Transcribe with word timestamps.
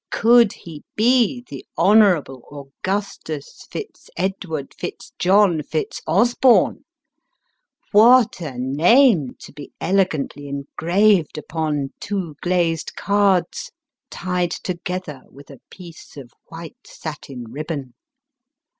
Could 0.09 0.53
ho 0.65 0.79
be 0.95 1.43
the 1.47 1.63
Honourable 1.77 2.41
Augustus 2.81 3.67
Fitz 3.69 4.09
Edward 4.17 4.73
Fitz 4.73 5.13
John 5.19 5.61
Fitz 5.61 6.01
Osborne! 6.07 6.85
What 7.91 8.41
a 8.41 8.57
came 8.77 9.35
to 9.37 9.53
be 9.53 9.71
elegantly 9.79 10.47
engraved 10.47 11.37
upon 11.37 11.93
two 11.99 12.35
glazed 12.41 12.95
cards, 12.95 13.69
tied 14.09 14.49
together 14.49 15.21
with 15.29 15.51
a 15.51 15.59
piece 15.69 16.17
of 16.17 16.31
white 16.47 16.77
satin 16.87 17.43
ribbon 17.51 17.93